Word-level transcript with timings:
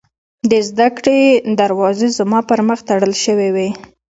د 0.51 0.51
زدکړې 0.67 1.19
دروازې 1.59 2.07
زما 2.17 2.39
پر 2.49 2.59
مخ 2.67 2.79
تړل 2.89 3.13
شوې 3.23 3.49
وې 3.55 3.69